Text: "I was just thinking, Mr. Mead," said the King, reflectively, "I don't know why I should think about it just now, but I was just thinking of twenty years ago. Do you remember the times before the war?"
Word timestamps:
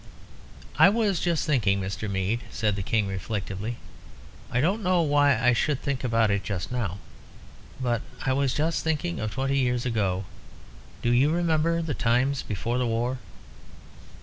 "I 0.79 0.89
was 0.89 1.19
just 1.19 1.45
thinking, 1.45 1.79
Mr. 1.79 2.09
Mead," 2.09 2.39
said 2.49 2.75
the 2.75 2.81
King, 2.81 3.05
reflectively, 3.05 3.75
"I 4.49 4.59
don't 4.59 4.81
know 4.81 5.03
why 5.03 5.39
I 5.39 5.53
should 5.53 5.79
think 5.79 6.03
about 6.03 6.31
it 6.31 6.43
just 6.43 6.71
now, 6.71 6.97
but 7.79 8.01
I 8.25 8.33
was 8.33 8.55
just 8.55 8.83
thinking 8.83 9.19
of 9.19 9.31
twenty 9.35 9.59
years 9.59 9.85
ago. 9.85 10.25
Do 11.03 11.11
you 11.11 11.29
remember 11.29 11.83
the 11.83 11.93
times 11.93 12.41
before 12.41 12.79
the 12.79 12.87
war?" 12.87 13.19